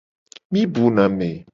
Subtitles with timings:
[0.51, 1.31] Mi bu na me.